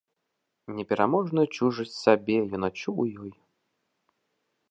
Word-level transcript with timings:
Непераможную 0.77 1.43
чужасць 1.57 1.93
сабе 2.05 2.37
ён 2.59 2.69
адчуў 2.69 2.95
у 3.03 3.07
ёй. 3.27 3.31